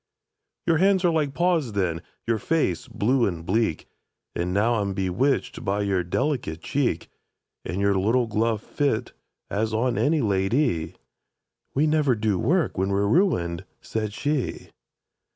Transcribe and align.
—"Your 0.65 0.77
hands 0.77 1.03
were 1.03 1.11
like 1.11 1.35
paws 1.35 1.73
then, 1.73 2.01
your 2.25 2.39
face 2.39 2.87
blue 2.87 3.27
and 3.27 3.45
bleak, 3.45 3.87
But 4.33 4.47
now 4.47 4.77
I'm 4.81 4.95
bewitched 4.95 5.63
by 5.63 5.81
your 5.83 6.03
delicate 6.03 6.63
cheek, 6.63 7.07
And 7.63 7.79
your 7.79 7.93
little 7.93 8.25
gloves 8.25 8.63
fit 8.65 9.13
as 9.51 9.75
on 9.75 9.99
any 9.99 10.19
la 10.21 10.47
dy!"— 10.47 10.95
"We 11.75 11.85
never 11.85 12.15
do 12.15 12.39
work 12.39 12.79
when 12.79 12.89
we're 12.89 13.05
ruined," 13.05 13.63
said 13.79 14.11
she. 14.11 14.71